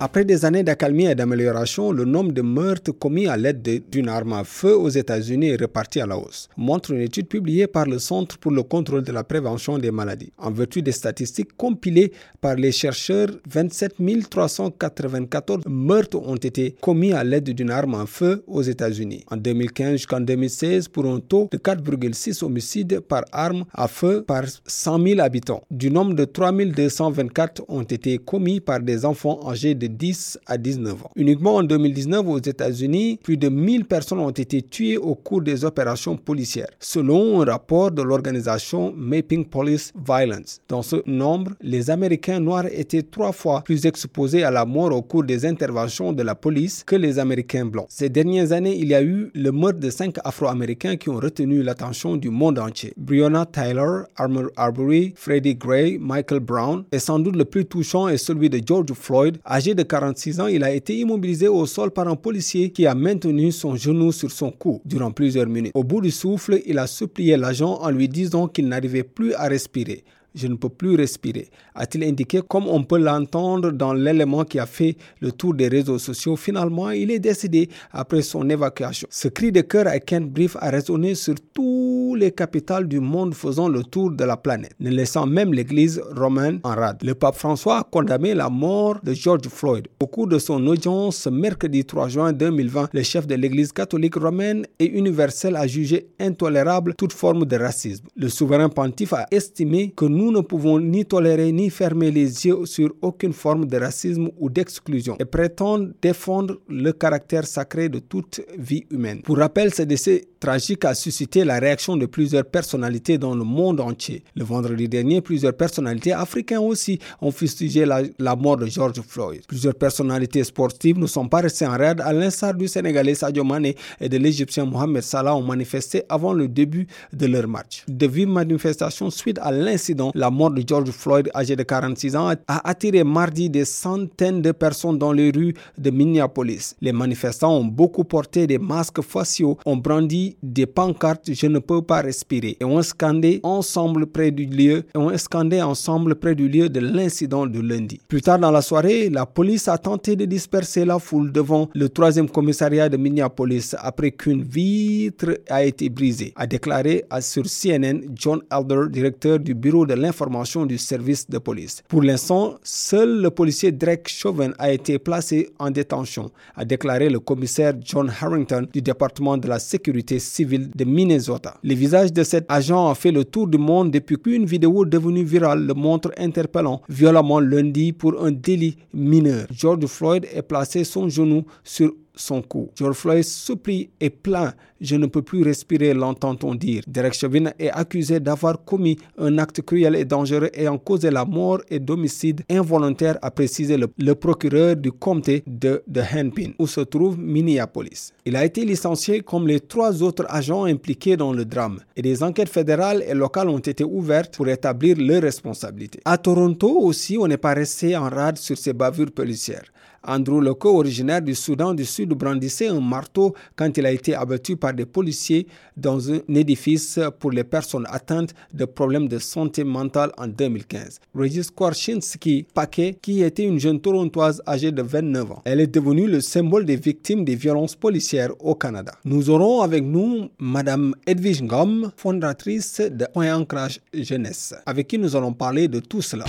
[0.00, 3.62] Après des années d'accalmie et d'amélioration, le nombre de meurtres commis à l'aide
[3.92, 7.68] d'une arme à feu aux États-Unis est reparti à la hausse, montre une étude publiée
[7.68, 10.32] par le Centre pour le contrôle de la prévention des maladies.
[10.36, 13.94] En vertu des statistiques compilées par les chercheurs, 27
[14.28, 19.24] 394 meurtres ont été commis à l'aide d'une arme à feu aux États-Unis.
[19.30, 24.42] En 2015 jusqu'en 2016, pour un taux de 4,6 homicides par arme à feu par
[24.66, 25.62] 100 000 habitants.
[25.70, 30.58] Du nombre de 3 224 ont été commis par des enfants âgés de 10 à
[30.58, 31.10] 19 ans.
[31.16, 35.64] Uniquement en 2019 aux États-Unis, plus de 1000 personnes ont été tuées au cours des
[35.64, 40.60] opérations policières, selon un rapport de l'organisation Mapping Police Violence.
[40.68, 45.02] Dans ce nombre, les Américains noirs étaient trois fois plus exposés à la mort au
[45.02, 47.86] cours des interventions de la police que les Américains blancs.
[47.88, 51.62] Ces dernières années, il y a eu le meurtre de cinq Afro-Américains qui ont retenu
[51.62, 52.92] l'attention du monde entier.
[52.96, 58.16] Breonna Tyler, Armour Arbery, Freddie Gray, Michael Brown, et sans doute le plus touchant est
[58.16, 62.08] celui de George Floyd, âgé de 46 ans, il a été immobilisé au sol par
[62.08, 65.72] un policier qui a maintenu son genou sur son cou durant plusieurs minutes.
[65.74, 69.44] Au bout du souffle, il a supplié l'agent en lui disant qu'il n'arrivait plus à
[69.48, 74.58] respirer je ne peux plus respirer, a-t-il indiqué comme on peut l'entendre dans l'élément qui
[74.58, 76.36] a fait le tour des réseaux sociaux.
[76.36, 79.08] Finalement, il est décédé après son évacuation.
[79.10, 83.34] Ce cri de cœur à Kent Brief a résonné sur toutes les capitales du monde
[83.34, 87.02] faisant le tour de la planète, ne laissant même l'église romaine en rade.
[87.02, 89.88] Le pape François a condamné la mort de George Floyd.
[90.00, 94.16] Au cours de son audience ce mercredi 3 juin 2020, le chef de l'église catholique
[94.16, 98.06] romaine et universelle a jugé intolérable toute forme de racisme.
[98.16, 102.46] Le souverain pontife a estimé que nous nous ne pouvons ni tolérer ni fermer les
[102.46, 107.98] yeux sur aucune forme de racisme ou d'exclusion et prétendent défendre le caractère sacré de
[107.98, 109.20] toute vie humaine.
[109.22, 113.80] Pour rappel, ce décès tragique a suscité la réaction de plusieurs personnalités dans le monde
[113.80, 114.24] entier.
[114.34, 119.42] Le vendredi dernier, plusieurs personnalités africaines aussi ont fustigé la, la mort de George Floyd.
[119.46, 123.72] Plusieurs personnalités sportives ne sont pas restées en raide, à l'instar du Sénégalais Sadio Mane
[124.00, 127.84] et de l'Égyptien Mohamed Salah ont manifesté avant le début de leur match.
[127.88, 132.32] De vives manifestations suite à l'incident la mort de George Floyd, âgé de 46 ans,
[132.46, 136.76] a attiré mardi des centaines de personnes dans les rues de Minneapolis.
[136.80, 141.82] Les manifestants ont beaucoup porté des masques faciaux, ont brandi des pancartes Je ne peux
[141.82, 146.68] pas respirer et ont scandé ensemble près du lieu, ont scandé ensemble près du lieu
[146.68, 148.00] de l'incident de lundi.
[148.08, 151.88] Plus tard dans la soirée, la police a tenté de disperser la foule devant le
[151.88, 158.40] troisième commissariat de Minneapolis après qu'une vitre a été brisée, a déclaré sur CNN John
[158.50, 161.82] Elder, directeur du bureau de l'information du service de police.
[161.88, 167.20] Pour l'instant, seul le policier Drake Chauvin a été placé en détention, a déclaré le
[167.20, 171.56] commissaire John Harrington du département de la sécurité civile de Minnesota.
[171.62, 175.24] Le visage de cet agent a fait le tour du monde depuis qu'une vidéo devenue
[175.24, 179.46] virale le montre interpellant violemment lundi pour un délit mineur.
[179.50, 182.70] George Floyd est placé son genou sur son cou.
[182.74, 186.82] George Floyd supplie et plaint Je ne peux plus respirer, l'entend-on dire.
[186.86, 191.60] Derek Chauvin est accusé d'avoir commis un acte cruel et dangereux ayant causé la mort
[191.70, 197.18] et d'homicide involontaire, a précisé le, procureur du comté de, de Hennepin, où se trouve
[197.18, 198.12] Minneapolis.
[198.26, 202.22] Il a été licencié comme les trois autres agents impliqués dans le drame et des
[202.22, 206.00] enquêtes fédérales et locales ont été ouvertes pour établir leurs responsabilités.
[206.04, 209.72] À Toronto aussi, on n'est pas resté en rade sur ces bavures policières.
[210.06, 214.56] Andrew Loko, originaire du Soudan du Sud, brandissait un marteau quand il a été abattu
[214.56, 215.46] par des policiers
[215.76, 221.00] dans un édifice pour les personnes atteintes de problèmes de santé mentale en 2015.
[221.14, 225.42] Regis Korchinski Paquet, qui était une jeune torontoise âgée de 29 ans.
[225.44, 228.92] Elle est devenue le symbole des victimes des violences policières au Canada.
[229.04, 233.44] Nous aurons avec nous Madame Edwige Ngom, fondatrice de Point
[233.92, 236.24] Jeunesse, avec qui nous allons parler de tout cela.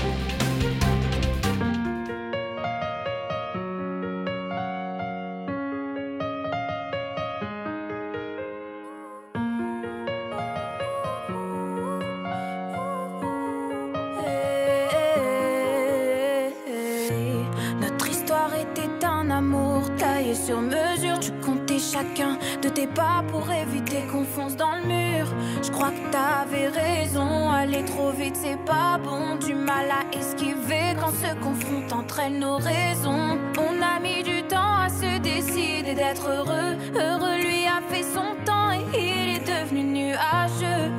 [21.21, 25.25] tu comptais chacun de tes pas pour éviter qu'on fonce dans le mur.
[25.61, 30.95] Je crois que t'avais raison, aller trop vite c'est pas bon, du mal à esquiver
[30.99, 33.37] quand se confrontent entre elles nos raisons.
[33.57, 38.35] On a mis du temps à se décider d'être heureux, heureux lui a fait son
[38.45, 40.91] temps et il est devenu nuageux.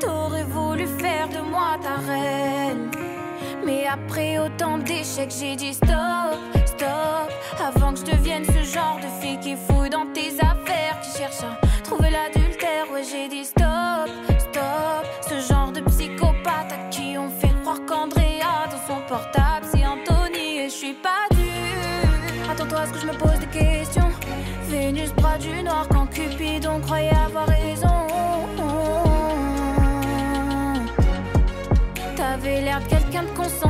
[0.00, 2.90] T'aurais voulu faire de moi ta reine,
[3.64, 6.61] mais après autant d'échecs j'ai dit stop.
[7.58, 11.42] Avant que je devienne ce genre de fille qui fouille dans tes affaires, qui cherche
[11.42, 12.90] à trouver l'adultère.
[12.92, 15.04] Ouais, j'ai dit stop, stop.
[15.28, 20.60] Ce genre de psychopathe à qui on fait croire qu'Andrea dans son portable, c'est Anthony
[20.60, 22.50] et je suis pas dure.
[22.50, 24.10] Attends-toi à ce que je me pose des questions.
[24.68, 28.06] Vénus, bras du noir, quand Cupidon croyait avoir raison.
[32.16, 33.61] T'avais l'air de quelqu'un de consciencieux,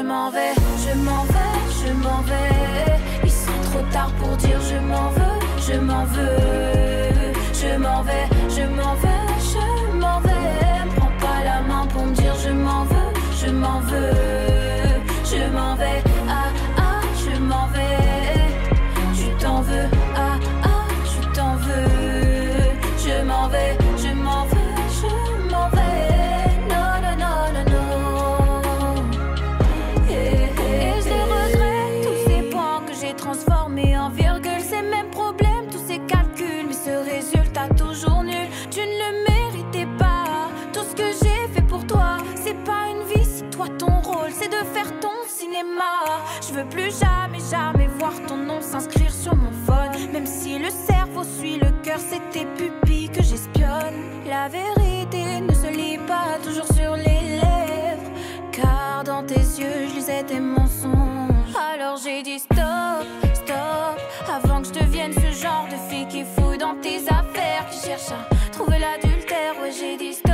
[0.00, 2.96] Je m'en vais, je m'en vais, je m'en vais.
[3.22, 7.34] Il sont trop tard pour dire je m'en veux, je m'en veux.
[7.52, 10.88] Je m'en vais, je m'en vais, je m'en vais.
[10.96, 13.12] Prends pas la main pour me dire je m'en veux,
[13.44, 14.14] je m'en veux.
[15.22, 16.02] Je m'en vais,
[46.70, 50.12] plus jamais, jamais voir ton nom s'inscrire sur mon phone.
[50.12, 53.98] Même si le cerveau suit le cœur, c'est tes pupilles que j'espionne.
[54.26, 58.10] La vérité ne se lit pas toujours sur les lèvres.
[58.52, 61.54] Car dans tes yeux, je lisais tes mensonges.
[61.72, 63.98] Alors j'ai dit stop, stop.
[64.28, 68.12] Avant que je devienne ce genre de fille qui fouille dans tes affaires, qui cherche
[68.12, 69.54] à trouver l'adultère.
[69.60, 70.29] Ouais, j'ai dit stop.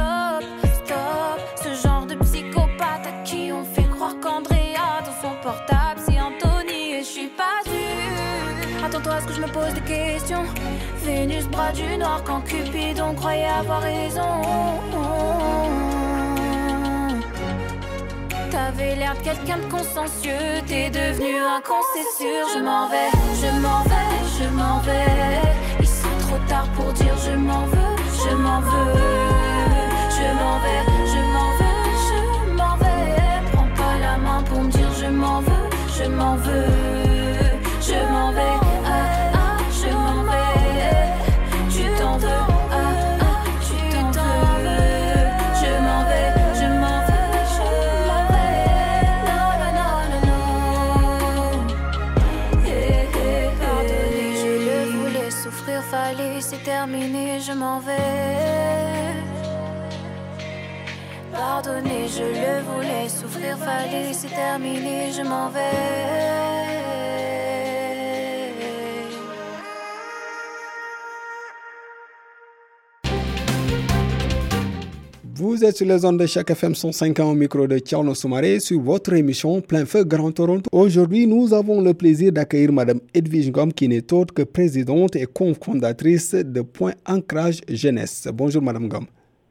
[9.53, 10.45] Pose des questions.
[11.05, 14.43] Vénus, bras du noir, quand Cupidon croyait avoir raison.
[18.51, 22.47] T'avais l'air de quelqu'un de consciencieux, t'es devenu un con, c'est sûr.
[22.55, 23.11] Je m'en vais,
[23.43, 25.43] je m'en vais, je m'en vais.
[25.81, 28.93] Il sont trop tard pour dire je m'en veux, je m'en veux.
[30.19, 30.83] Je m'en vais,
[31.13, 33.53] je m'en vais, je m'en vais.
[33.53, 35.69] Prends pas la main pour me dire je m'en veux,
[35.99, 36.67] je m'en veux.
[37.89, 38.66] Je m'en vais,
[57.13, 57.97] je m'en vais.
[61.33, 66.66] Pardonnez, je le voulais souffrir, fallait, c'est terminé, je m'en vais.
[75.39, 78.59] Vous êtes sur les ondes de chaque FM 105 ans au micro de Tchao Soumaré
[78.59, 80.71] sur votre émission Plein Feu Grand Toronto.
[80.73, 85.27] Aujourd'hui, nous avons le plaisir d'accueillir Madame Edwige Gomme qui n'est autre que présidente et
[85.27, 88.27] cofondatrice de Point Ancrage Jeunesse.
[88.33, 89.09] Bonjour Madame Gomme.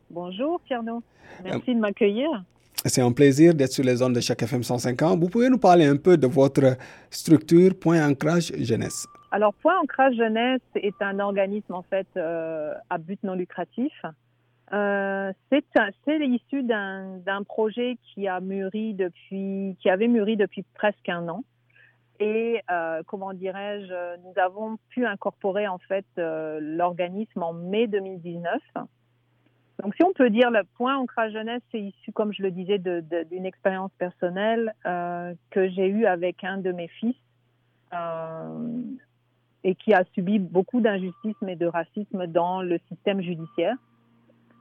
[0.10, 1.04] Bonjour Tierno,
[1.44, 2.30] merci de m'accueillir.
[2.84, 5.16] C'est un plaisir d'être sur les ondes de chaque FM 105 ans.
[5.16, 6.78] Vous pouvez nous parler un peu de votre
[7.12, 9.06] structure Point Ancrage Jeunesse?
[9.30, 13.94] Alors Point Ancrage Jeunesse est un organisme en fait euh, à but non lucratif.
[14.76, 15.64] Euh, c'est
[16.08, 21.44] issu d'un projet qui a mûri depuis, qui avait mûri depuis presque un an.
[22.20, 28.62] Et euh, comment dirais-je, nous avons pu incorporer en fait euh, l'organisme en mai 2019.
[29.84, 32.80] Donc, si on peut dire le point ancrage jeunesse, c'est issu, comme je le disais,
[32.80, 37.16] d'une expérience personnelle que j'ai eue avec un de mes fils
[39.66, 43.76] et qui a subi beaucoup d'injustice et de racisme dans le système judiciaire.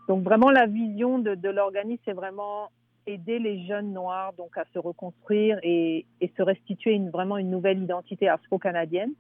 [0.08, 2.70] Donc vraiment la vision de, de l'organisme, c'est vraiment
[3.06, 7.50] aider les jeunes noirs donc à se reconstruire et, et se restituer une, vraiment une
[7.50, 9.12] nouvelle identité afro-canadienne,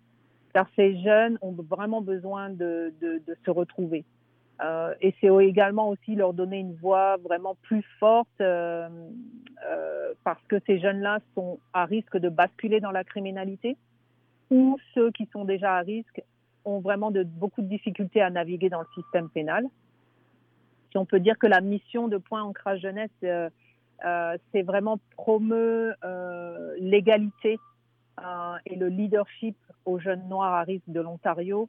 [0.52, 4.04] car ces jeunes ont vraiment besoin de, de, de se retrouver.
[4.62, 8.88] Euh, et c'est également aussi leur donner une voix vraiment plus forte euh,
[9.66, 13.76] euh, parce que ces jeunes-là sont à risque de basculer dans la criminalité
[14.50, 16.22] ou ceux qui sont déjà à risque
[16.64, 19.66] ont vraiment de, beaucoup de difficultés à naviguer dans le système pénal
[20.94, 23.50] si on peut dire que la mission de Point Ancrage Jeunesse, euh,
[24.04, 27.58] euh, c'est vraiment promeux euh, l'égalité
[28.20, 31.68] euh, et le leadership aux jeunes noirs à risque de l'Ontario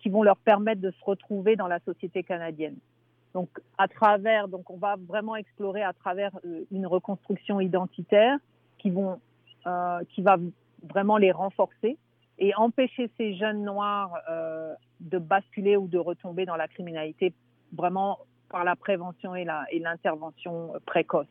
[0.00, 2.76] qui vont leur permettre de se retrouver dans la société canadienne.
[3.32, 6.30] Donc, à travers, donc, on va vraiment explorer à travers
[6.70, 8.38] une reconstruction identitaire
[8.78, 9.20] qui vont,
[10.08, 10.38] qui va
[10.88, 11.98] vraiment les renforcer
[12.38, 14.18] et empêcher ces jeunes noirs
[15.00, 17.34] de basculer ou de retomber dans la criminalité
[17.74, 21.26] vraiment par la prévention et l'intervention précoce.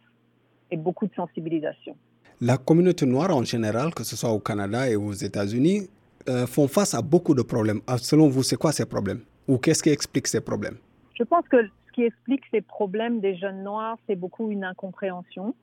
[0.72, 1.96] et beaucoup de sensibilisation.
[2.42, 5.88] La communauté noire en général, que ce soit au Canada et aux États-Unis,
[6.28, 7.82] euh, font face à beaucoup de problèmes.
[7.86, 9.22] Ah, selon vous, c'est quoi ces problèmes?
[9.48, 10.78] Ou qu'est-ce qui explique ces problèmes?
[11.14, 15.54] Je pense que ce qui explique ces problèmes des jeunes noirs, c'est beaucoup une incompréhension.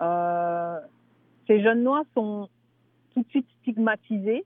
[0.00, 0.78] Euh,
[1.46, 2.48] ces jeunes noirs sont
[3.14, 4.44] tout de suite stigmatisés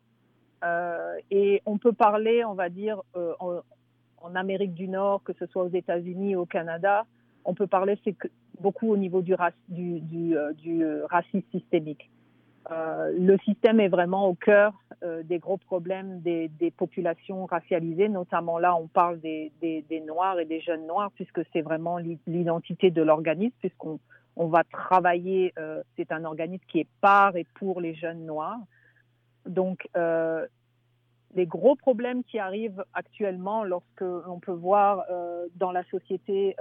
[0.64, 3.00] euh, et on peut parler, on va dire,
[3.38, 3.60] en,
[4.26, 7.06] en, Amérique du Nord, que ce soit aux États-Unis ou au Canada,
[7.44, 7.98] on peut parler
[8.60, 9.34] beaucoup au niveau du,
[9.68, 12.10] du racisme systémique.
[12.72, 14.72] Euh, le système est vraiment au cœur
[15.04, 19.52] euh, des gros problèmes des, populations racialisées, notamment là on parle des,
[20.04, 24.00] Noirs et des jeunes Noirs, puisque c'est vraiment l'identité de l'organisme, puisqu'on
[24.34, 28.58] on va travailler, euh, c'est un organisme qui est par et pour les jeunes Noirs.
[29.46, 29.88] Donc
[31.36, 35.04] euh, les gros problèmes qui arrivent actuellement lorsque on peut voir
[35.56, 36.56] dans la société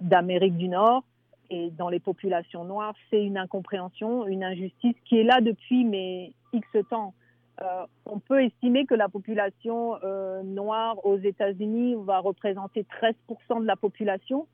[0.00, 1.04] d'Amérique du Nord,
[1.52, 6.32] et dans les populations noires, c'est une incompréhension, une injustice qui est là depuis mais
[6.52, 7.12] X temps.
[7.60, 13.66] Euh, on peut estimer que la population euh, noire aux États-Unis va représenter 13% de
[13.66, 14.46] la population,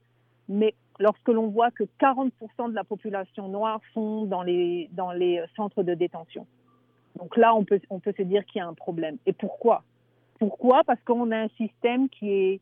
[0.48, 4.90] mais lorsque l'on voit que 40% de la population noire sont dans les
[5.54, 6.46] centres de détention.
[7.16, 9.16] Donc là, on peut, se dire qu'il y a un problème.
[9.26, 9.82] Et pourquoi?
[10.38, 10.84] Pourquoi?
[10.84, 12.60] Parce qu'on a un système qui est,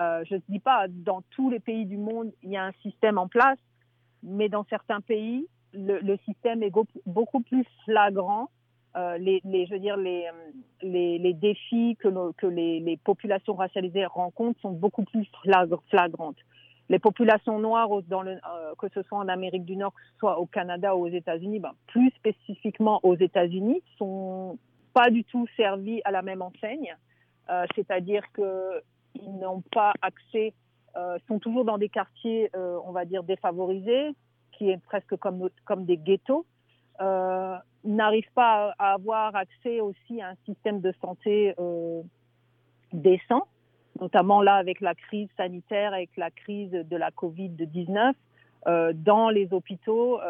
[0.00, 2.72] euh, je ne dis pas, dans tous les pays du monde, il y a un
[2.82, 3.58] système en place,
[4.22, 6.72] mais dans certains pays, le, système est
[7.06, 8.48] beaucoup plus flagrant.
[8.96, 10.26] Euh, les, je veux dire, les,
[10.84, 16.38] euh, défis que, les, populations racialisées rencontrent sont beaucoup plus flagrantes.
[16.88, 20.18] Les populations noires, dans le, euh, que ce soit en Amérique du Nord, que ce
[20.18, 24.58] soit au Canada ou aux États-Unis, ben, plus spécifiquement aux États-Unis, sont
[24.94, 26.96] pas du tout servies à la même enseigne.
[27.50, 30.54] Euh, C'est-à-dire qu'ils n'ont pas accès
[30.98, 34.14] euh, sont toujours dans des quartiers, euh, on va dire, défavorisés,
[34.52, 36.44] qui est presque comme, comme des ghettos,
[37.00, 41.54] euh, n'arrivent pas à, avoir accès aussi à un système de santé
[42.92, 43.46] décent,
[44.00, 48.12] notamment là avec la crise sanitaire, avec la crise de la Covid-19.
[48.94, 50.20] dans les hôpitaux,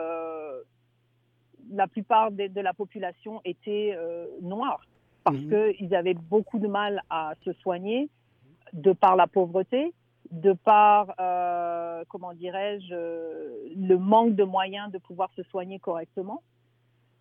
[1.70, 3.96] la plupart de, de, la population était
[4.40, 4.80] noire
[5.24, 5.74] parce mmh.
[5.74, 8.08] qu'ils avaient beaucoup de mal à se soigner
[8.72, 9.92] de par la pauvreté
[10.30, 12.94] de par, euh, comment dirais-je,
[13.74, 16.42] le manque de moyens de pouvoir se soigner correctement.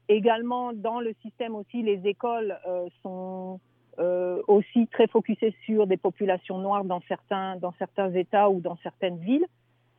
[0.10, 3.60] Également, dans le système aussi, les écoles euh, sont
[4.00, 8.78] euh, aussi très focusées sur des populations noires dans certains, dans certains États ou dans
[8.78, 9.46] certaines villes.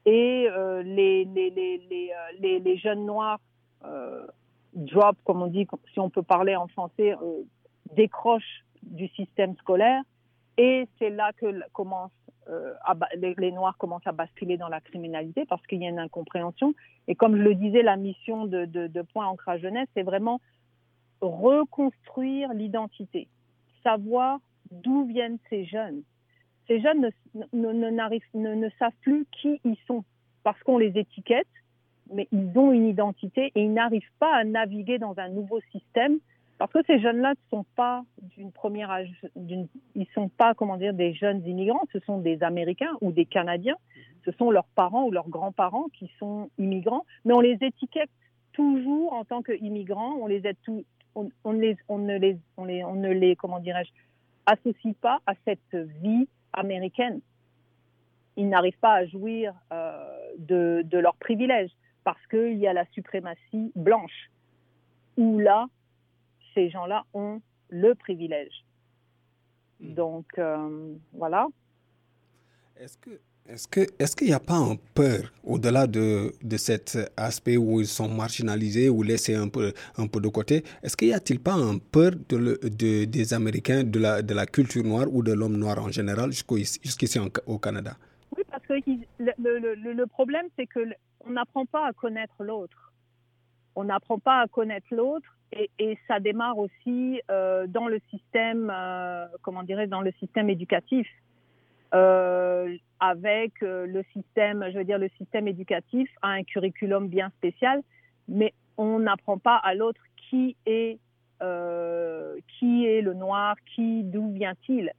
[0.07, 3.41] Et euh, les, les, les, euh, les, les, jeunes noirs
[3.85, 4.27] euh,
[4.73, 7.15] drop, comme on dit, si on peut parler en français,
[7.95, 10.03] décrochent du système scolaire.
[10.57, 12.11] Et c'est là que commence
[12.51, 12.75] euh,
[13.17, 16.75] les, Noirs commencent à basculer dans la criminalité parce qu'il y a une incompréhension.
[17.07, 20.41] Et comme je le disais, la mission de, de, de Point Ancrage Jeunesse, c'est vraiment
[21.21, 23.29] reconstruire l'identité,
[23.83, 24.39] savoir
[24.71, 26.03] d'où viennent ces jeunes.
[26.67, 27.11] Ces jeunes ne,
[27.53, 30.05] ne, ne, ne savent plus qui ils sont
[30.45, 31.49] parce qu'on les étiquette,
[32.13, 36.19] mais ils ont une identité et ils n'arrivent pas à naviguer dans un nouveau système
[36.59, 38.03] parce que ces jeunes-là ne sont pas
[38.37, 42.97] d'une première âge, ils sont pas, comment dire, des jeunes immigrants, ce sont des Américains
[43.01, 43.77] ou des Canadiens.
[44.25, 48.11] Ce sont leurs parents ou leurs grands-parents qui sont immigrants, mais on les étiquette
[48.53, 50.17] toujours en tant qu'immigrants.
[50.21, 50.85] On les aide tout,
[51.19, 53.91] on, on, les, on ne les, on les, on ne les, comment dirais-je,
[54.47, 57.21] associe pas à cette vie américaine.
[58.37, 61.73] Ils n'arrivent pas à jouir euh, de, de leurs privilèges
[62.05, 64.31] parce qu'il y a la suprématie blanche.
[65.17, 65.67] Où là,
[66.55, 68.65] ces gens-là ont le privilège.
[69.81, 69.95] Hmm.
[69.95, 71.49] Donc, euh, voilà.
[72.79, 76.99] Est-ce que est-ce que est-ce qu'il n'y a pas un peur au-delà de, de cet
[77.17, 80.65] aspect où ils sont marginalisés ou laissés un peu un peu de côté?
[80.83, 84.45] Est-ce qu'il n'y a-t-il pas un peur de, de, des Américains de la de la
[84.47, 87.93] culture noire ou de l'homme noir en général jusqu'ici au Canada?
[88.37, 88.75] Oui, parce que
[89.19, 90.81] le, le, problème c'est que
[91.27, 92.93] on n'apprend pas à connaître l'autre.
[93.75, 98.71] On n'apprend pas à connaître l'autre et, et, ça démarre aussi euh, dans le système,
[98.71, 101.07] euh, comment dirais dans le système éducatif,
[101.95, 107.31] euh, avec euh, le système, je veux dire, le système éducatif a un curriculum bien
[107.39, 107.83] spécial,
[108.29, 110.99] mais on n'apprend pas à l'autre qui est
[111.41, 114.93] euh, qui est le noir, qui d'où vient-il.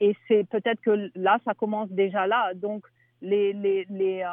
[0.00, 2.52] et c'est peut-être que là, ça commence déjà là.
[2.54, 2.84] Donc
[3.22, 4.24] les les les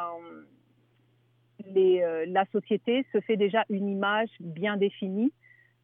[1.64, 5.32] les, euh, la société se fait déjà une image bien définie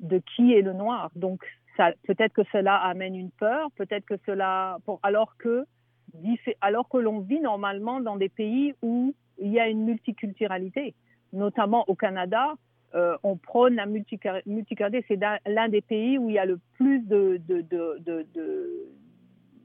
[0.00, 1.10] de qui est le noir.
[1.14, 1.44] Donc,
[1.76, 5.64] peut-être que cela amène une peur, peut-être que cela, alors que
[6.60, 10.94] alors que l'on vit normalement dans des pays où il y a une multiculturalité,
[11.32, 12.54] notamment au Canada.
[12.94, 15.04] Euh, on prône la multiculturalité.
[15.08, 18.26] C'est l'un des pays où il y a le plus de, de, de,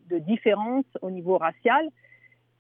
[0.10, 1.90] de différences au niveau racial.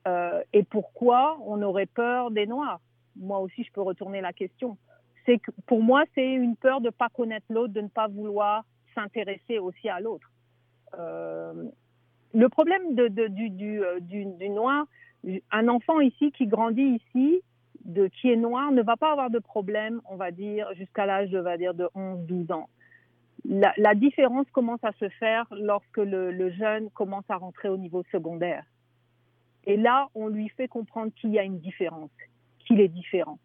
[0.07, 2.81] Euh, et pourquoi on aurait peur des Noirs?
[3.15, 4.77] Moi aussi, je peux retourner la question.
[5.25, 8.07] C'est que pour moi, c'est une peur de ne pas connaître l'autre, de ne pas
[8.07, 8.65] vouloir
[8.97, 10.29] s'intéresser aussi à l'autre.
[10.97, 11.69] Euh,
[12.33, 14.85] le problème euh, du, noir,
[15.51, 17.41] un enfant ici qui grandit ici,
[18.19, 21.73] qui est noir, ne va pas avoir de problème, on va dire, jusqu'à l'âge, de,
[21.73, 22.69] de 11, 12 ans.
[23.45, 28.03] La, différence commence à se faire lorsque le, le, jeune commence à rentrer au niveau
[28.11, 28.65] secondaire.
[29.65, 32.09] Et là, on lui fait comprendre qu'il y a une différence,
[32.59, 33.37] qu'il est différent.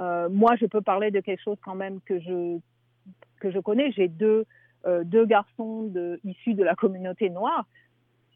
[0.00, 2.58] Euh, moi, je peux parler de quelque chose quand même que je,
[3.44, 3.92] que je connais.
[3.92, 4.46] J'ai deux,
[4.86, 5.92] euh, garçons
[6.24, 7.66] issus de la communauté noire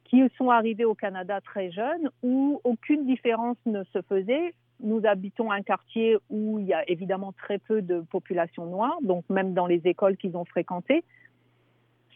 [0.04, 4.54] qui sont arrivés au Canada très jeunes, où aucune différence ne se faisait.
[4.80, 9.24] Nous habitons un quartier où il y a évidemment très peu de population noire, donc
[9.28, 11.04] même dans les écoles qu'ils ont fréquentées,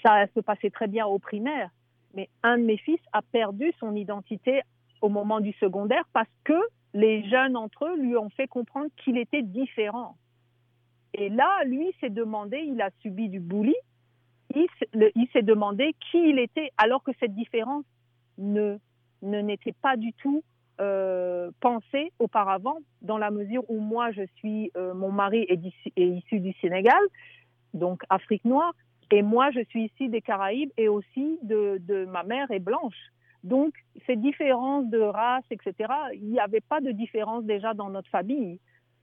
[0.03, 1.71] ça se passait très bien au primaire.
[2.15, 4.63] Mais un de mes fils a perdu son identité
[5.03, 6.61] au moment du secondaire parce que
[6.95, 10.17] les jeunes entre eux lui ont fait comprendre qu'il était différent.
[11.15, 13.75] Et là, lui s'est demandé, il a subi du bully,
[14.55, 17.85] il, s'est demandé qui il était, alors que cette différence
[18.39, 18.79] ne
[19.23, 20.43] n'était pas du tout
[20.81, 25.61] euh, pensée auparavant, dans la mesure où moi, je suis, euh, mon mari est,
[25.97, 27.01] issu du Sénégal,
[27.75, 28.75] donc Afrique noire,
[29.11, 33.13] et moi, je suis ici des Caraïbes et aussi de ma mère est blanche.
[33.45, 33.75] Donc,
[34.07, 35.75] ces différences de race, etc.,
[36.15, 38.61] il n'y avait pas de différence déjà dans notre famille.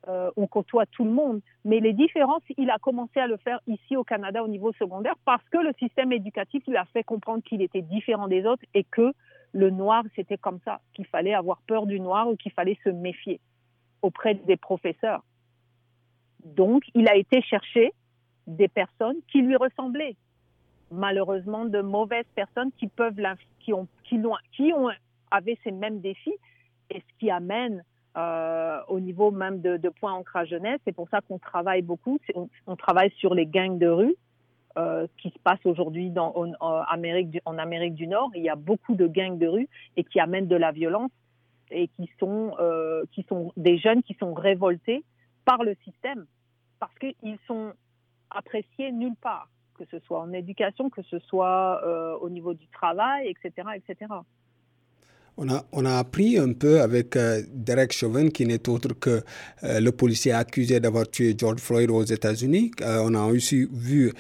[0.08, 1.42] Euh, on côtoie tout le monde.
[1.66, 5.16] Mais les différences, il a commencé à le faire ici au Canada au niveau secondaire
[5.26, 8.86] parce que le système éducatif lui a fait comprendre qu'il était différent des autres et
[8.86, 9.14] que
[9.52, 12.90] le noir, c'était comme ça, qu'il fallait avoir peur du noir ou qu'il fallait se
[12.90, 13.42] méfier
[14.02, 15.24] auprès des professeurs.
[16.46, 17.92] Donc, il a été chercher
[18.48, 20.16] des personnes qui lui ressemblaient.
[20.92, 23.20] Malheureusement, de mauvaises personnes qui peuvent,
[23.60, 24.90] qui ont, qui ont, qui ont,
[25.30, 26.36] avaient ces mêmes défis
[26.90, 27.84] et ce qui amène
[28.18, 30.80] euh, au niveau même de, de point ancrage jeunesse.
[30.84, 32.20] C'est pour ça qu'on travaille beaucoup.
[32.66, 34.16] On, travaille sur les gangs de rue
[34.78, 37.30] euh, qui se passent aujourd'hui en, Amérique
[37.94, 38.32] du, Nord.
[38.34, 41.12] Il y a beaucoup de gangs de rue et qui amènent de la violence
[41.70, 45.04] et qui sont, euh, qui sont des jeunes qui sont révoltés
[45.46, 46.26] par le système
[46.80, 47.74] parce qu'ils sont
[48.32, 51.84] appréciés nulle part, que ce soit en éducation, que ce soit
[52.22, 54.08] au niveau du travail, etc., etc.
[55.42, 59.22] On a, on a, appris un peu avec euh, Derek Chauvin, qui n'est autre que
[59.64, 62.72] euh, le policier accusé d'avoir tué George Floyd aux États-Unis.
[62.82, 64.12] Euh, on a aussi vu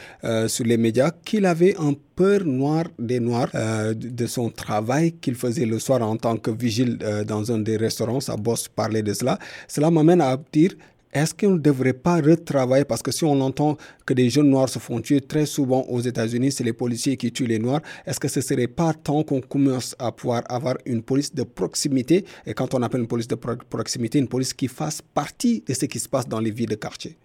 [0.47, 3.49] sur les médias qu'il avait un peur noire des Noirs
[3.95, 8.21] de son travail qu'il faisait le soir en tant que vigile dans un des restaurants.
[8.21, 9.38] Ça bosse parler de cela.
[9.67, 10.71] Cela m'amène à dire
[11.12, 12.86] est-ce qu'on ne devrait pas retravailler?
[12.86, 16.00] Parce que si on entend que des jeunes noirs se font tuer très souvent aux
[16.00, 17.82] États-Unis, c'est les policiers qui tuent les noirs.
[18.06, 22.26] Est-ce que ce serait pas temps qu'on commence à pouvoir avoir une police de proximité?
[22.45, 25.86] Et quand on appelle une police de proximité, une police qui fasse partie de ce
[25.86, 27.17] qui se passe dans les villes de quartier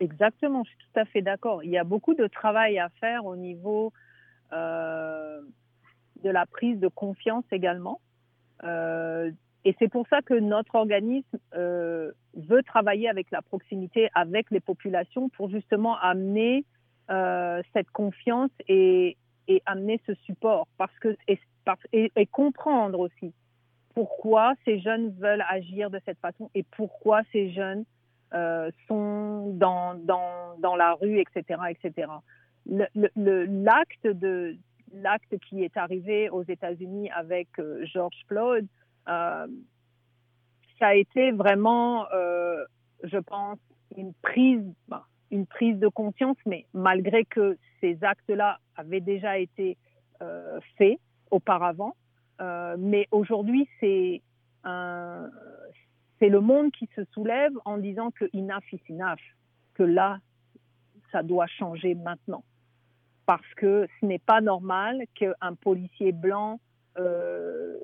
[0.00, 1.62] Exactement, je suis tout à fait d'accord.
[1.62, 3.92] Il y a beaucoup de travail à faire au niveau
[4.54, 5.40] euh,
[6.24, 8.00] de la prise de confiance également.
[8.64, 9.30] Euh,
[9.64, 14.60] et c'est pour ça que notre organisme euh, veut travailler avec la proximité, avec les
[14.60, 16.64] populations, pour justement amener
[17.10, 19.16] euh, cette confiance et,
[19.48, 21.38] et, amener ce support, parce que et,
[21.92, 23.34] et, comprendre aussi
[23.94, 27.84] pourquoi ces jeunes veulent agir de cette façon et pourquoi ces jeunes
[28.32, 32.08] euh, sont dans, dans, dans la rue, etc., etc.
[32.66, 34.56] L'acte de
[34.92, 38.66] l'acte qui est arrivé aux États-Unis avec euh, George Floyd,
[39.06, 42.64] ça a été vraiment, euh,
[43.04, 43.58] je pense,
[43.96, 44.64] une prise,
[45.30, 49.76] une prise de conscience, mais malgré que ces actes-là avaient déjà été
[50.22, 50.98] euh, faits
[51.30, 51.94] auparavant,
[52.78, 54.22] mais aujourd'hui c'est
[56.20, 59.20] c'est le monde qui se soulève en disant que enough is enough,
[59.74, 60.18] que là
[61.12, 62.44] ça doit changer maintenant,
[63.26, 66.60] parce que ce n'est pas normal qu'un policier blanc
[66.98, 67.76] euh,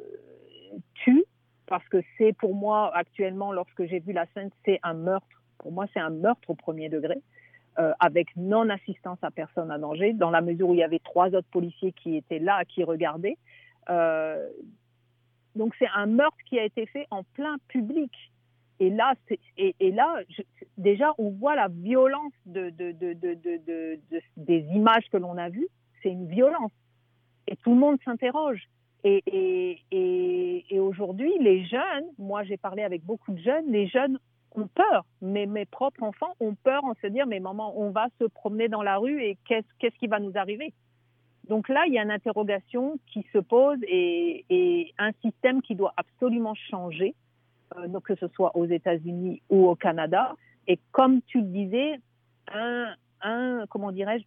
[0.94, 1.24] tue,
[1.66, 5.26] parce que c'est pour moi actuellement, lorsque j'ai vu la scène, c'est un meurtre.
[5.59, 7.20] Pour moi, c'est un meurtre au premier degré,
[7.79, 11.29] euh, avec non-assistance à personne à danger, dans la mesure où il y avait trois
[11.29, 13.38] autres policiers qui étaient là, qui regardaient.
[13.90, 14.48] Euh,
[15.55, 18.12] donc c'est un meurtre qui a été fait en plein public.
[18.79, 19.14] Et là,
[19.57, 20.20] et, là,
[20.76, 23.98] déjà, on voit la violence de, de, de, de
[24.37, 25.68] des images que l'on a vues.
[26.02, 26.72] C'est une violence.
[27.48, 28.68] Et tout le monde s'interroge.
[29.08, 34.18] Et, aujourd'hui, les jeunes, moi j'ai parlé avec beaucoup de jeunes, les jeunes
[34.54, 35.04] ont peur.
[35.20, 38.68] Mais mes propres enfants ont peur en se dire, mais maman, on va se promener
[38.68, 40.72] dans la rue et qu'est-ce, qui va nous arriver?
[41.48, 45.94] Donc là, il y a une interrogation qui se pose et, un système qui doit
[45.96, 47.14] absolument changer,
[47.76, 50.34] euh, que ce soit aux États-Unis ou au Canada.
[50.66, 52.00] Et comme tu le disais,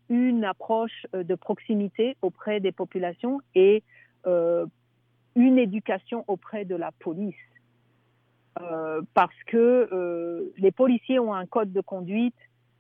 [0.10, 3.84] une approche euh, de proximité auprès des populations et
[4.26, 7.36] une éducation auprès de la police.
[8.62, 12.36] Euh, parce que euh, les policiers ont un code de conduite,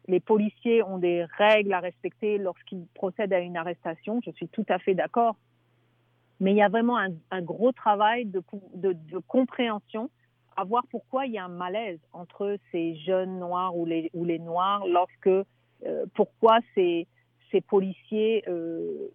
[0.07, 4.65] les policiers ont des règles à respecter lorsqu'ils procèdent à une arrestation, je suis tout
[4.67, 5.37] à fait d'accord.
[6.41, 8.41] Mais il y a vraiment un, gros travail de,
[9.27, 10.09] compréhension
[10.57, 14.25] à voir pourquoi il y a un malaise entre ces jeunes noirs ou les, ou
[14.25, 17.07] les noirs lorsque, euh, pourquoi ces,
[17.51, 19.09] ces policiers euh,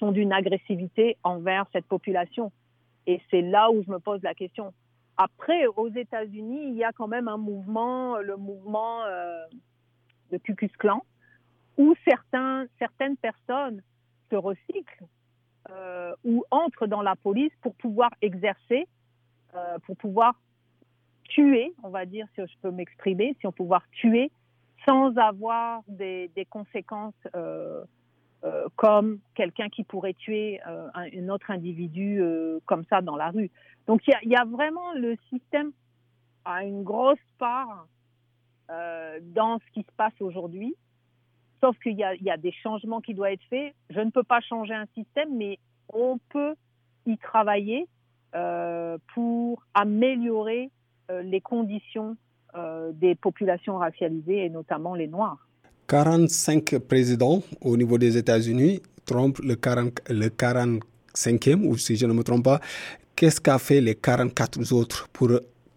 [0.00, 2.50] sont d'une agressivité envers cette population.
[3.06, 4.72] Et c'est là où je me pose la question.
[5.16, 9.44] Après, aux États-Unis, il y a quand même un mouvement, le mouvement euh,
[10.32, 10.70] de Ku Klux
[11.76, 13.82] où certaines personnes
[14.30, 15.06] se recyclent
[15.70, 18.86] euh, ou entrent dans la police pour pouvoir exercer,
[19.54, 20.34] euh, pour pouvoir
[21.24, 24.30] tuer, on va dire, si je peux m'exprimer, si on pouvoir tuer
[24.86, 27.14] sans avoir des conséquences
[28.44, 33.16] euh, euh, comme quelqu'un qui pourrait tuer euh, un, autre individu euh, comme ça dans
[33.16, 33.50] la rue.
[33.86, 35.72] Donc il y a, y a, vraiment le système
[36.44, 37.86] a une grosse part
[39.22, 40.76] dans ce qui se passe aujourd'hui.
[41.60, 43.74] Sauf qu'il y, y a, des changements qui doivent être faits.
[43.90, 45.58] Je ne peux pas changer un système, mais
[45.92, 46.54] on peut
[47.04, 47.88] y travailler
[49.12, 50.70] pour améliorer
[51.08, 52.16] les conditions
[52.92, 55.44] des populations racialisées et notamment les Noirs.
[55.90, 62.12] 45 présidents au niveau des États-Unis, Trump le, 40, le 45e, ou si je ne
[62.12, 62.60] me trompe pas.
[63.16, 65.30] Qu'est-ce qu'a fait les 44 autres pour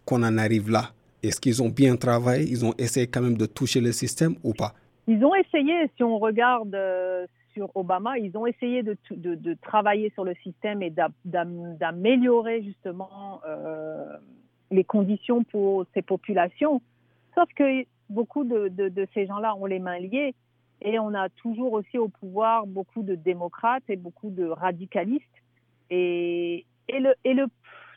[0.05, 0.91] qu'on en arrive là?
[1.23, 4.53] Est-ce qu'ils ont bien travaillé Ils ont essayé quand même de toucher le système ou
[4.53, 4.73] pas?
[5.07, 8.95] Ils ont essayé, si on regarde euh, sur Obama, ils ont essayé de,
[9.63, 10.93] travailler sur le système et
[11.25, 14.15] d'améliorer justement euh,
[14.69, 16.83] les conditions pour ces populations.
[17.35, 20.35] Sauf que beaucoup de, de, ces gens-là ont les mains liées
[20.81, 25.23] et on a toujours aussi au pouvoir beaucoup de démocrates et beaucoup de radicalistes.
[25.89, 27.47] Et, et, le, et le,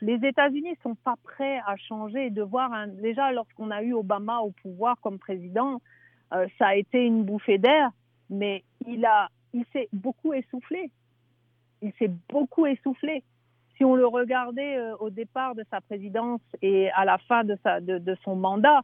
[0.01, 2.29] les États-Unis sont pas prêts à changer.
[2.29, 5.81] De voir déjà lorsqu'on a eu Obama au pouvoir comme président,
[6.33, 7.89] euh, ça a été une bouffée d'air,
[8.29, 10.91] mais il a, il s'est beaucoup essoufflé.
[11.81, 13.23] Il s'est beaucoup essoufflé.
[13.75, 17.57] Si on le regardait euh, au départ de sa présidence et à la fin de,
[17.63, 18.81] sa, de, de son mandat,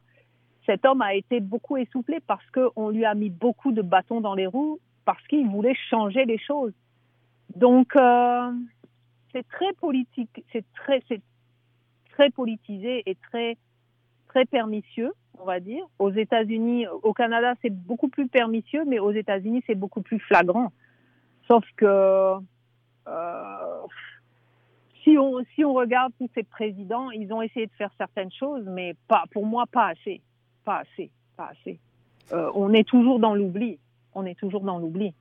[0.66, 4.34] cet homme a été beaucoup essoufflé parce qu'on lui a mis beaucoup de bâtons dans
[4.34, 6.72] les roues, parce qu'il voulait changer les choses.
[7.56, 8.52] Donc, euh,
[9.32, 11.02] c'est très politique, c'est très,
[12.10, 13.56] très politisé et très,
[14.28, 15.84] très permissieux, on va dire.
[15.98, 20.72] Aux États-Unis, au Canada, c'est beaucoup plus permissieux, mais aux États-Unis, c'est beaucoup plus flagrant.
[21.46, 22.36] Sauf que
[23.06, 23.86] euh,
[25.02, 28.64] si on si on regarde tous ces présidents, ils ont essayé de faire certaines choses,
[28.66, 30.22] mais pas pour moi pas assez
[30.64, 31.78] pas assez, pas assez.
[32.32, 33.78] Euh, on est toujours dans l'oubli.
[34.14, 35.12] On est toujours dans l'oubli.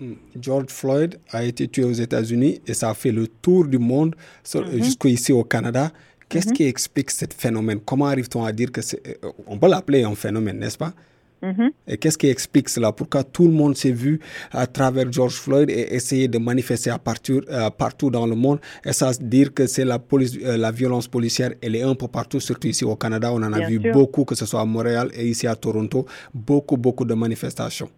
[0.00, 0.14] Hmm.
[0.40, 4.14] George Floyd a été tué aux États-Unis et ça a fait le tour du monde
[4.14, 5.90] mm jusqu'ici au Canada.
[6.28, 6.52] Qu'est-ce mm-hmm.
[6.52, 7.80] qui explique ce phénomène?
[7.80, 9.00] Comment arrive-t-on à dire que c'est.
[9.24, 10.92] Euh, on peut l'appeler un phénomène, n'est-ce pas?
[11.42, 11.70] Mm-hmm.
[11.86, 12.90] Et qu'est-ce qui explique cela?
[12.92, 14.20] Pourquoi tout le monde s'est vu
[14.50, 18.58] à travers George Floyd et essayer de manifester à partir, euh, partout dans le monde?
[18.84, 22.08] Et ça dire que c'est la police, euh, la violence policière, elle est un peu
[22.08, 23.32] partout, surtout ici au Canada.
[23.32, 26.76] On en a vu beaucoup, que ce soit à Montréal et ici à Toronto, beaucoup,
[26.76, 27.88] beaucoup de manifestations.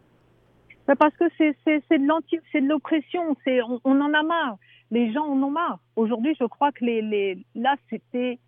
[0.97, 1.55] parce que c'est
[1.99, 4.57] de l'oppression, on, on en a marre.
[4.91, 5.79] Les gens en ont marre.
[5.97, 8.39] Aujourd'hui, je crois que les, les là, c'était,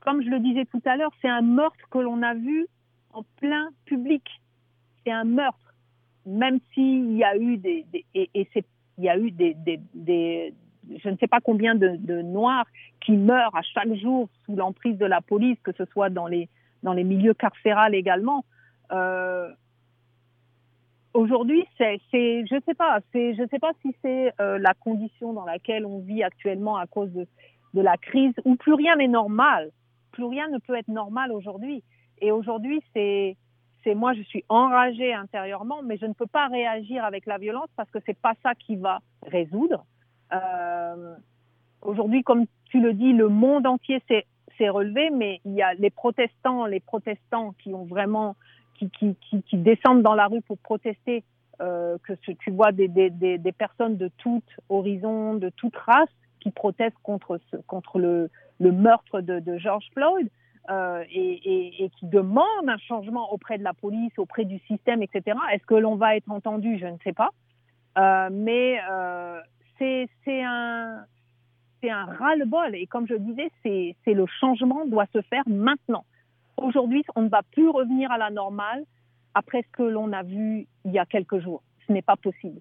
[0.00, 2.66] comme je le disais tout à l'heure, c'est un meurtre que l'on a vu
[3.12, 4.22] en plein public.
[5.04, 5.74] C'est un meurtre,
[6.26, 8.64] même s'il y a eu des, et, c'est
[8.98, 9.56] il y a eu des,
[9.94, 10.54] des,
[11.02, 12.66] je ne sais pas combien de, noirs
[13.00, 16.48] qui meurent à chaque jour sous l'emprise de la police, que ce soit dans les
[16.82, 18.44] dans les milieux carcérales également.
[18.90, 19.48] Euh,
[21.14, 25.44] Aujourd'hui, c'est, je sais pas, c'est, je sais pas si c'est euh, la condition dans
[25.44, 27.26] laquelle on vit actuellement à cause de,
[27.74, 29.70] de la crise, où plus rien n'est normal,
[30.12, 31.82] plus rien ne peut être normal aujourd'hui.
[32.20, 33.36] Et aujourd'hui, c'est
[33.84, 37.68] c'est moi, je suis enragée intérieurement, mais je ne peux pas réagir avec la violence
[37.76, 39.84] parce que c'est pas ça qui va résoudre.
[40.32, 41.14] Euh,
[41.82, 45.90] aujourd'hui, comme tu le dis, le monde entier s'est relevé, mais il y a les
[45.90, 48.36] protestants, les protestants qui ont vraiment
[48.76, 51.24] qui, qui, qui, descendent dans la rue pour protester,
[51.60, 56.08] euh, que tu vois des, des, des, des personnes de tout horizon, de toute race,
[56.40, 60.28] qui protestent contre, ce, contre le, le meurtre de George Floyd.
[60.70, 65.36] Euh, et, qui demandent un changement auprès de la police, auprès du système, etc.
[65.52, 66.78] Est-ce que l'on va être entendu?
[66.78, 67.30] Je ne sais pas.
[67.98, 69.40] Euh, mais euh,
[69.78, 70.08] c'est
[70.44, 71.04] un,
[71.82, 72.76] un ras-le-bol.
[72.76, 76.04] Et comme je disais, c'est le changement doit se faire maintenant.
[76.56, 78.84] Aujourd'hui, on ne va plus revenir à la normale
[79.34, 81.62] après ce que l'on a vu il y a quelques jours.
[81.88, 82.60] Ce n'est pas possible.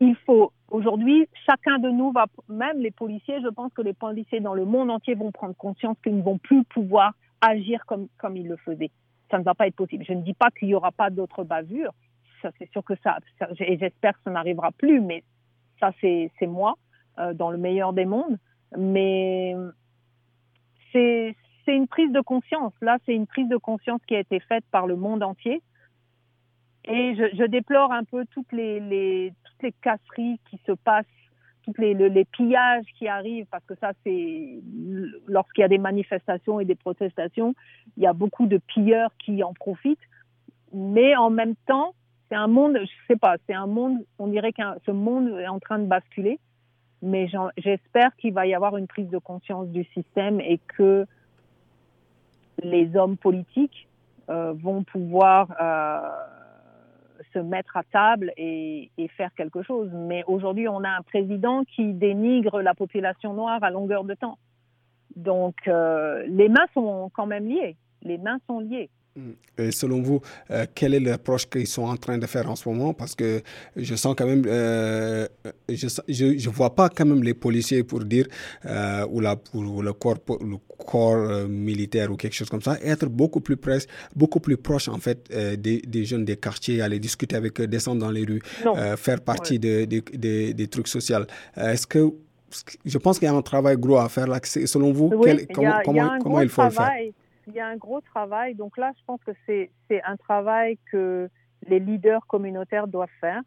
[0.00, 4.40] Il faut, aujourd'hui, chacun de nous va, même les policiers, je pense que les policiers
[4.40, 8.36] dans le monde entier vont prendre conscience qu'ils ne vont plus pouvoir agir comme, comme
[8.36, 8.90] ils le faisaient.
[9.30, 10.04] Ça ne va pas être possible.
[10.06, 11.92] Je ne dis pas qu'il n'y aura pas d'autres bavures.
[12.42, 13.18] Ça, c'est sûr que ça,
[13.58, 15.24] et j'espère que ça n'arrivera plus, mais
[15.80, 16.76] ça, c'est moi.
[17.18, 18.38] Euh, dans le meilleur des mondes.
[18.76, 19.56] Mais
[20.92, 21.34] c'est
[21.66, 22.72] une prise de conscience.
[22.80, 25.60] Là, c'est une prise de conscience qui a été faite par le monde entier.
[26.84, 31.06] Et je, je déplore un peu toutes les, les, toutes les casseries qui se passent,
[31.64, 34.60] tous les, pillages qui arrivent, parce que ça, c'est
[35.26, 37.54] lorsqu'il y a des manifestations et des protestations,
[37.96, 39.98] il y a beaucoup de pilleurs qui en profitent.
[40.72, 41.94] Mais en même temps,
[42.28, 45.48] c'est un monde, je sais pas, c'est un monde, on dirait que ce monde est
[45.48, 46.38] en train de basculer
[47.02, 51.06] mais j'espère qu'il va y avoir une prise de conscience du système et que
[52.62, 53.88] les hommes politiques
[54.30, 56.00] euh, vont pouvoir euh,
[57.32, 59.90] se mettre à table et, faire quelque chose.
[59.92, 64.38] Mais aujourd'hui, on a un président qui dénigre la population noire à longueur de temps.
[65.16, 67.76] Donc, euh, les mains sont quand même liées.
[68.02, 68.90] Les mains sont liées.
[69.18, 69.62] Mm.
[69.62, 72.68] Et selon vous, euh, quelle est l'approche qu'ils sont en train de faire en ce
[72.68, 72.94] moment?
[72.94, 73.42] Parce que
[73.74, 75.26] je sens quand même, euh,
[75.68, 78.26] je ne vois pas quand même les policiers pour dire,
[78.66, 83.06] euh, ou, la, ou, le corps, le corps militaire ou quelque chose comme ça, être
[83.06, 83.78] beaucoup plus, près,
[84.14, 85.28] beaucoup plus proche en fait
[85.58, 88.42] des, des, jeunes des quartiers, aller discuter avec eux, descendre dans les rues,
[88.96, 91.24] faire partie de, des trucs sociaux.
[91.56, 92.12] Est-ce que
[92.84, 94.38] je pense qu'il y a un travail gros à faire là.
[94.42, 95.10] Selon vous,
[95.52, 96.92] comment, comment, comment il faut le faire?
[97.48, 98.54] Il y a un gros travail.
[98.54, 99.70] Donc là, je pense que c'est
[100.04, 101.28] un travail que
[101.66, 103.40] les leaders communautaires doivent faire.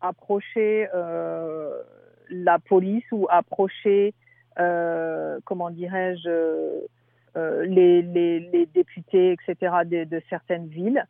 [0.00, 1.82] Approcher euh,
[2.30, 4.14] la police ou approcher,
[4.58, 11.04] euh, comment dirais-je, euh, les, les, les, députés, etc., de, certaines villes.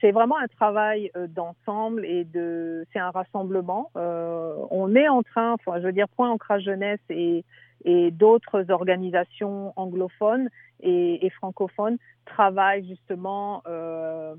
[0.00, 3.90] C'est vraiment un travail d'ensemble et de, c'est un rassemblement.
[3.94, 7.44] On est en train, je veux dire, Point Ancrage Jeunesse et,
[7.84, 10.48] et d'autres organisations anglophones
[10.80, 14.34] et, francophones travaillent justement euh,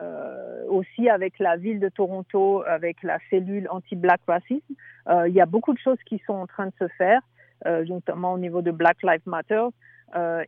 [0.00, 4.74] euh, aussi avec la ville de Toronto, avec la cellule anti-black racism.
[5.08, 7.20] Euh, il y a beaucoup de choses qui sont en train de se faire,
[7.64, 9.66] notamment au niveau de Black Lives Matter.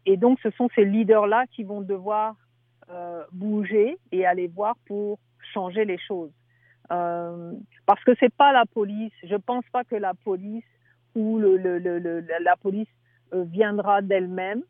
[0.07, 2.37] et donc, ce sont ces leaders-là qui vont devoir
[2.93, 5.21] euh, bouger et aller voir pour
[5.53, 6.33] changer les choses.
[6.91, 7.53] Euh,
[7.87, 9.13] parce que c'est pas la police.
[9.23, 10.65] Je pense pas que la police
[11.15, 12.89] le, la police
[13.33, 14.63] euh, viendra d'elle-même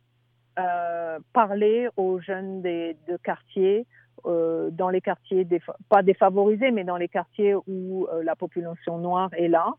[0.58, 3.86] euh, parler aux jeunes des, de quartiers,
[4.26, 5.46] euh, dans les quartiers
[5.88, 9.72] pas défavorisés, mais dans les quartiers où la population noire est là,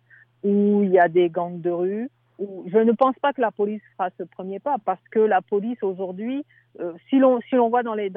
[0.44, 3.84] où il y a des gangs de rue, je ne pense pas que la police
[3.96, 6.44] fera ce premier pas parce que la police aujourd'hui,
[7.10, 8.10] si l'on voit dans les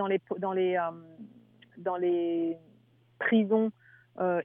[3.18, 3.70] prisons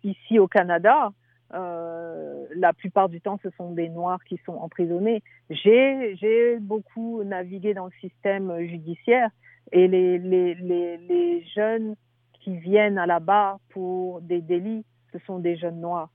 [0.04, 1.12] ici au Canada,
[1.52, 5.24] la plupart du temps ce sont des noirs qui sont emprisonnés.
[5.50, 9.30] J'ai beaucoup navigué dans le système judiciaire
[9.72, 11.96] et les jeunes
[12.42, 16.10] qui viennent à la barre pour des délits, ce sont des jeunes noirs.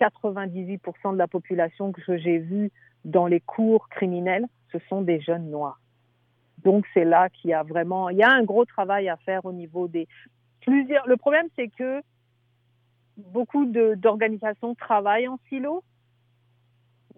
[0.00, 2.72] 98% de la population que j'ai vue
[3.04, 5.80] dans les cours criminels, ce sont des jeunes noirs.
[6.64, 9.44] Donc c'est là qu'il y a vraiment, il y a un gros travail à faire
[9.44, 10.08] au niveau des
[10.62, 11.06] plusieurs.
[11.06, 12.02] Le problème c'est que
[13.16, 15.82] beaucoup d'organisations travaillent en silo,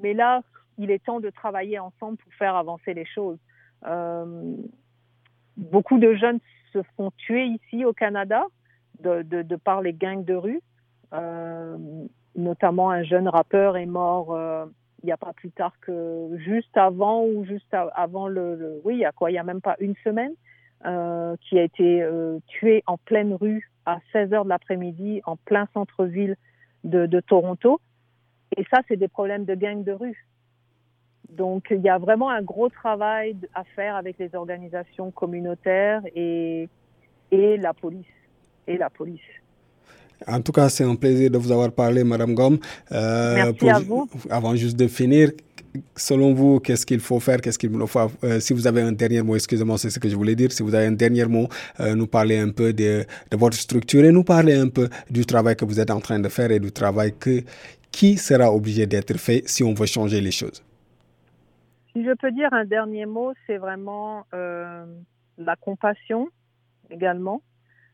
[0.02, 0.42] mais là
[0.78, 3.38] il est temps de travailler ensemble pour faire avancer les choses.
[3.86, 4.54] Euh,
[5.56, 6.40] beaucoup de jeunes
[6.72, 8.44] se font tuer ici au Canada
[9.00, 10.60] de, de, par les gangs de rue.
[11.12, 11.76] Euh,
[12.34, 14.66] notamment un jeune rappeur est mort euh,
[15.02, 19.00] il n'y a pas plus tard que juste avant ou juste avant le, oui il
[19.00, 20.32] y a quoi il y a même pas une semaine
[20.84, 25.36] euh, qui a été euh, tué en pleine rue à 16 heures de l'après-midi en
[25.36, 26.36] plein centre-ville
[26.84, 27.80] de, de, Toronto
[28.56, 30.26] et ça c'est des problèmes de gang de rue
[31.30, 36.68] donc il y a vraiment un gros travail à faire avec les organisations communautaires et
[37.32, 38.06] et la police
[38.66, 39.20] et la police
[40.26, 42.58] en tout cas, c'est un plaisir de vous avoir parlé, Madame Gomme.
[42.92, 44.08] Euh, Merci à vous.
[44.30, 45.30] Avant juste de finir,
[45.96, 49.22] selon vous, qu'est-ce qu'il faut faire Qu'est-ce qu'il faut euh, Si vous avez un dernier
[49.22, 50.52] mot, excusez-moi, c'est ce que je voulais dire.
[50.52, 51.48] Si vous avez un dernier mot,
[51.80, 55.56] euh, nous parler un peu de, votre structure et nous parler un peu du travail
[55.56, 57.42] que vous êtes en train de faire et du travail que
[57.90, 60.62] qui sera obligé d'être fait si on veut changer les choses
[61.92, 64.84] Si je peux dire un dernier mot, c'est vraiment euh,
[65.38, 66.28] la compassion
[66.90, 67.40] également.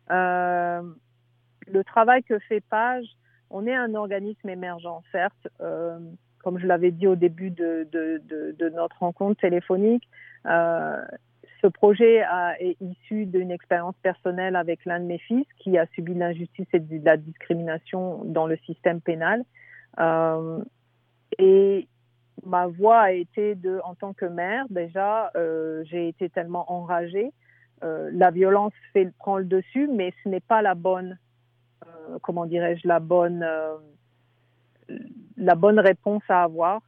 [0.09, 3.07] Le travail que fait Page,
[3.49, 5.49] on est un organisme émergent, certes,
[6.43, 10.09] comme je l'avais dit au début de, notre rencontre téléphonique.
[10.47, 11.03] Euh,
[11.61, 12.25] ce projet
[12.59, 16.81] est issu d'une expérience personnelle avec l'un de mes fils qui a subi l'injustice et
[16.81, 19.45] de la discrimination dans le système pénal.
[20.01, 20.59] Euh,
[21.39, 21.87] et
[22.45, 27.33] ma voix a été de, en tant que mère, déjà, euh, j'ai été tellement enragée.
[28.13, 28.73] La violence
[29.19, 31.19] prend le dessus, mais ce n'est pas la bonne,
[32.23, 33.45] comment dirais-je, la bonne,
[35.43, 36.81] la bonne réponse à avoir.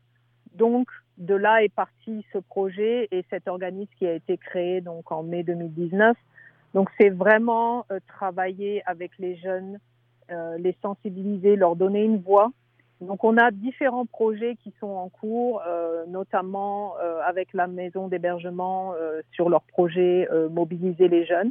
[0.55, 0.89] Donc,
[1.19, 5.23] de là est parti ce projet et cet organisme qui a été créé donc en
[5.23, 6.17] mai 2019.
[6.75, 9.79] Donc c'est vraiment euh, travailler avec les jeunes,
[10.31, 12.51] euh, les sensibiliser, leur donner une voix.
[13.01, 18.95] Donc on a différents projets qui sont en cours, euh, notamment avec la maison d'hébergement
[19.33, 21.51] sur leur projet mobiliser les jeunes.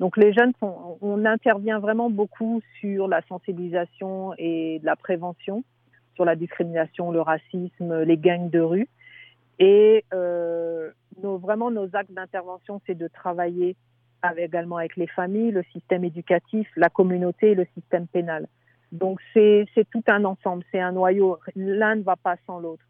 [0.00, 5.64] Donc les jeunes, on intervient vraiment beaucoup sur la sensibilisation et la prévention
[6.16, 8.88] sur la discrimination, le racisme, les gangs de rue.
[9.58, 10.90] Et euh,
[11.22, 13.76] nos, vraiment, nos actes d'intervention, c'est de travailler
[14.22, 18.48] avec, également avec les familles, le système éducatif, la communauté et le système pénal.
[18.92, 21.38] Donc, c'est tout un ensemble, c'est un noyau.
[21.54, 22.84] L'un ne va pas sans l'autre.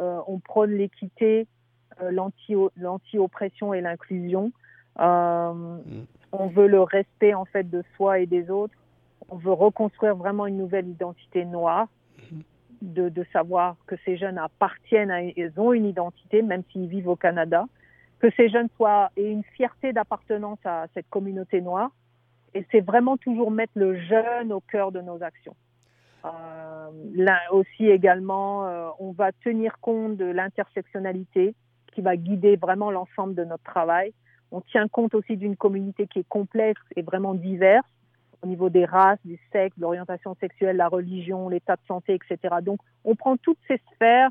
[0.00, 1.46] Euh, on prône l'équité,
[2.00, 2.10] euh,
[2.76, 4.52] l'anti-oppression et l'inclusion.
[5.00, 6.06] Euh, mm.
[6.32, 8.74] On veut le respect, en fait, de soi et des autres.
[9.30, 11.88] On veut reconstruire vraiment une nouvelle identité noire
[12.82, 17.08] de, de, savoir que ces jeunes appartiennent, à, ils ont une identité, même s'ils vivent
[17.08, 17.66] au Canada,
[18.18, 21.90] que ces jeunes soient aient une fierté d'appartenance à cette communauté noire.
[22.54, 25.54] Et c'est vraiment toujours mettre le jeune au cœur de nos actions.
[26.24, 31.54] Euh, là aussi également, euh, on va tenir compte de l'intersectionnalité
[31.92, 34.12] qui va guider vraiment l'ensemble de notre travail.
[34.50, 37.86] On tient compte aussi d'une communauté qui est complexe et vraiment diverse
[38.42, 42.56] au niveau des races, du sexe, de l'orientation sexuelle, la religion, l'état de santé, etc.
[42.62, 44.30] Donc, on prend toutes ces sphères,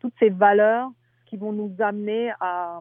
[0.00, 0.90] toutes ces valeurs
[1.26, 2.80] qui vont nous amener à,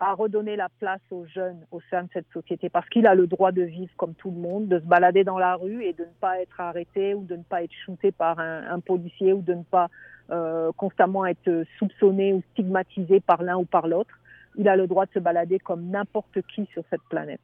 [0.00, 3.26] à redonner la place aux jeunes au sein de cette société, parce qu'il a le
[3.26, 6.04] droit de vivre comme tout le monde, de se balader dans la rue et de
[6.04, 9.42] ne pas être arrêté ou de ne pas être shooté par un, un policier ou
[9.42, 9.88] de ne pas
[10.30, 14.14] euh, constamment être soupçonné ou stigmatisé par l'un ou par l'autre.
[14.56, 17.40] Il a le droit de se balader comme n'importe qui sur cette planète.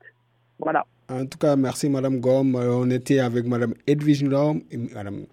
[0.59, 0.85] Voilà.
[1.08, 2.56] En tout cas, merci Madame Gomme.
[2.56, 4.62] Euh, on était avec Madame Edwige Gomme.
[4.94, 5.26] Madame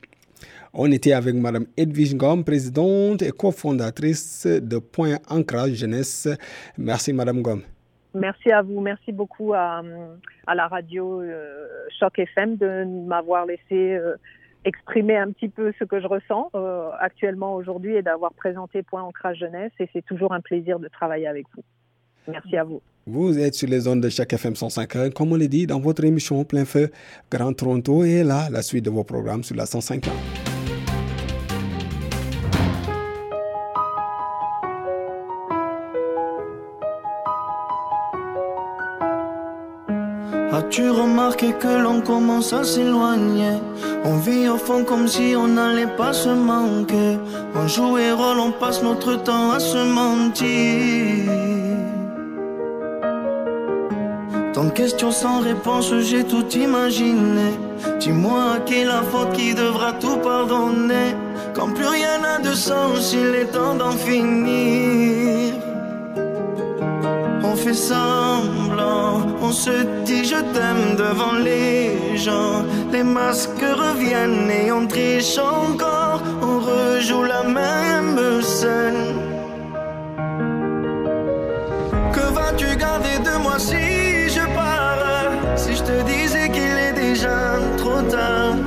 [0.73, 6.29] on était avec Madame Edwige Gomme, présidente et cofondatrice de Point Ancrage Jeunesse.
[6.77, 7.63] Merci Madame Gomme.
[8.13, 8.79] Merci à vous.
[8.79, 9.81] Merci beaucoup à,
[10.47, 11.67] à la radio euh,
[11.99, 14.15] Choc FM de m'avoir laissé euh,
[14.63, 16.51] exprimer un petit peu ce que je ressens
[16.99, 19.71] actuellement aujourd'hui et d'avoir présenté Point Ancrage Jeunesse.
[19.79, 21.63] Et c'est toujours un plaisir de travailler avec vous.
[22.27, 22.81] Merci à vous.
[23.07, 26.03] Vous êtes sur les ondes de chaque FM 105 comme on l'a dit dans votre
[26.03, 26.91] émission Plein Feu
[27.31, 30.05] Grand Toronto et là, la suite de vos programmes sur la 105
[40.53, 43.57] As-tu remarqué que l'on commence à s'éloigner?
[44.03, 47.17] On vit au fond comme si on n'allait pas se manquer.
[47.55, 51.70] On joue et rôle, on passe notre temps à se mentir.
[54.53, 57.51] Tant de questions sans réponse, j'ai tout imaginé.
[57.99, 61.15] Dis-moi qui est la faute qui devra tout pardonner?
[61.53, 65.53] Quand plus rien n'a de sens, il est temps d'en finir.
[67.43, 72.65] On fait semblant, on se dit je t'aime devant les gens.
[72.91, 76.21] Les masques reviennent et on triche encore.
[76.41, 78.19] On rejoue la même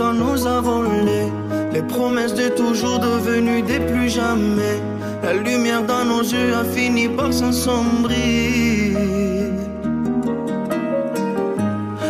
[0.00, 1.30] nous a volé.
[1.72, 4.80] Les promesses de toujours devenues des plus jamais.
[5.22, 8.96] La lumière dans nos yeux a fini par s'ensombrir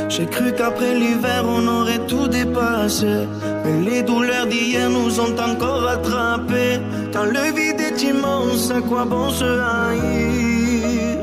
[0.09, 3.27] J'ai cru qu'après l'hiver on aurait tout dépassé.
[3.65, 6.79] Mais les douleurs d'hier nous ont encore attrapés.
[7.13, 11.19] Quand le vide est immense, à quoi bon se haïr?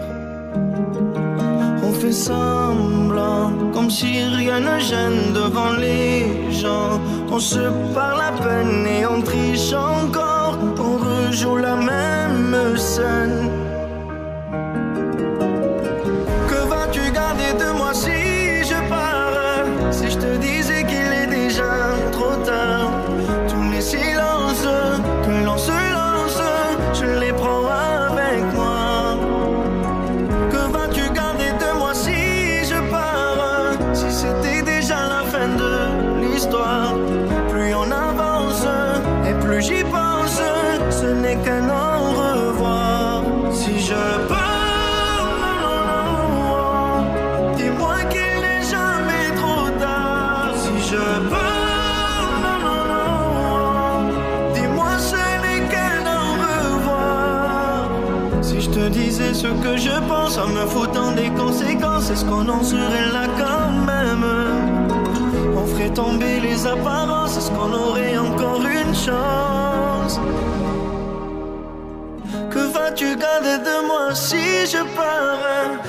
[1.84, 2.87] On fait semblant
[3.90, 7.00] si rien ne gêne devant les gens.
[7.32, 10.58] On se parle à peine et on triche encore.
[10.80, 13.67] On rejoue la même scène.
[60.38, 62.10] En me foutant des conséquences.
[62.10, 64.26] Est-ce qu'on en serait là quand même
[65.56, 67.38] On ferait tomber les apparences.
[67.38, 70.20] Est-ce qu'on aurait encore une chance
[72.52, 75.38] Que vas-tu garder de moi si je pars?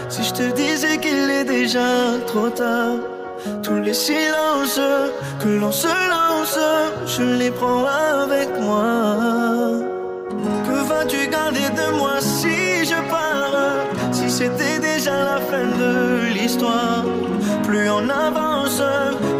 [0.08, 2.96] Si je te disais qu'il est déjà trop tard
[3.62, 4.80] tous les silences
[5.40, 6.58] que l'on se lance,
[7.06, 8.96] je les prends avec moi.
[10.66, 12.47] Que vas-tu garder de moi Si
[14.38, 17.04] c'était déjà la fin de l'histoire.
[17.64, 18.80] Plus on avance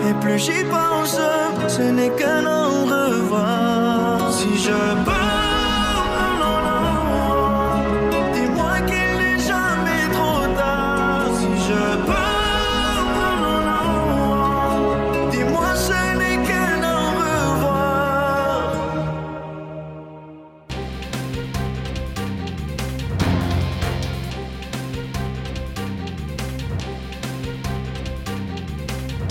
[0.09, 1.21] et plus j'y pense,
[1.69, 4.33] ce n'est qu'un au revoir.
[4.33, 5.28] Si je pars.